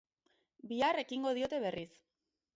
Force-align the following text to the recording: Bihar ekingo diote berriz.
Bihar 0.71 0.99
ekingo 1.03 1.35
diote 1.41 1.61
berriz. 1.67 1.89